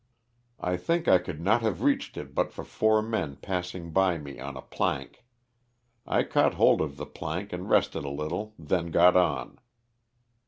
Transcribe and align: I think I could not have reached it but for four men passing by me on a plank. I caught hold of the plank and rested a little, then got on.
I 0.59 0.77
think 0.77 1.07
I 1.07 1.19
could 1.19 1.39
not 1.39 1.61
have 1.61 1.83
reached 1.83 2.17
it 2.17 2.33
but 2.33 2.51
for 2.51 2.63
four 2.63 3.03
men 3.03 3.35
passing 3.35 3.91
by 3.91 4.17
me 4.17 4.39
on 4.39 4.57
a 4.57 4.63
plank. 4.63 5.23
I 6.07 6.23
caught 6.23 6.55
hold 6.55 6.81
of 6.81 6.97
the 6.97 7.05
plank 7.05 7.53
and 7.53 7.69
rested 7.69 8.03
a 8.03 8.09
little, 8.09 8.55
then 8.57 8.89
got 8.89 9.15
on. 9.15 9.59